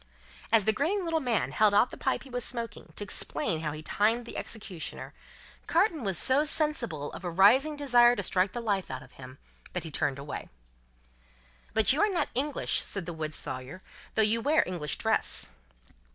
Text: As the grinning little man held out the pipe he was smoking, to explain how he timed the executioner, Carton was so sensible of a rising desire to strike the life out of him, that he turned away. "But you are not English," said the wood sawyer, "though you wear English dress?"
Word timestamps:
As 0.51 0.65
the 0.65 0.73
grinning 0.73 1.03
little 1.03 1.19
man 1.19 1.51
held 1.51 1.75
out 1.75 1.91
the 1.91 1.95
pipe 1.95 2.23
he 2.23 2.29
was 2.31 2.43
smoking, 2.43 2.91
to 2.95 3.03
explain 3.03 3.59
how 3.59 3.71
he 3.71 3.83
timed 3.83 4.25
the 4.25 4.35
executioner, 4.35 5.13
Carton 5.67 6.03
was 6.03 6.17
so 6.17 6.43
sensible 6.43 7.13
of 7.13 7.23
a 7.23 7.29
rising 7.29 7.75
desire 7.75 8.15
to 8.15 8.23
strike 8.23 8.53
the 8.53 8.61
life 8.61 8.89
out 8.89 9.03
of 9.03 9.11
him, 9.11 9.37
that 9.73 9.83
he 9.83 9.91
turned 9.91 10.17
away. 10.17 10.49
"But 11.75 11.93
you 11.93 12.01
are 12.01 12.09
not 12.09 12.29
English," 12.33 12.81
said 12.81 13.05
the 13.05 13.13
wood 13.13 13.31
sawyer, 13.35 13.83
"though 14.15 14.23
you 14.23 14.41
wear 14.41 14.63
English 14.65 14.97
dress?" 14.97 15.51